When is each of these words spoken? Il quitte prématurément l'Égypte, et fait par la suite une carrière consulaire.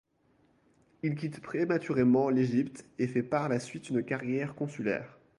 Il 1.03 1.13
quitte 1.13 1.41
prématurément 1.43 2.31
l'Égypte, 2.31 2.87
et 2.97 3.05
fait 3.07 3.21
par 3.21 3.49
la 3.49 3.59
suite 3.59 3.89
une 3.91 4.03
carrière 4.03 4.55
consulaire. 4.55 5.19